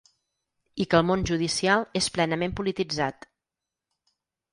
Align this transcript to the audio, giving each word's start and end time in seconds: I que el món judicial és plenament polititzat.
I 0.85 0.85
que 0.93 1.01
el 1.01 1.03
món 1.09 1.25
judicial 1.31 1.85
és 1.99 2.07
plenament 2.15 2.55
polititzat. 2.61 3.29